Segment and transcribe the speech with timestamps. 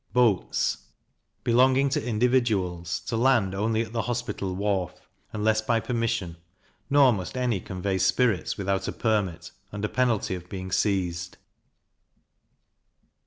[0.13, 0.77] Boats
[1.43, 6.37] belonging to individuals, to land only at the Hospital wharf, unless by permission;
[6.89, 11.37] nor must any convey spirits without a permit, under penalty of being seized.